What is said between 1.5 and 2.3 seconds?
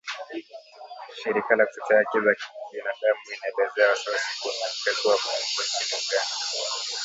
la kutetea haki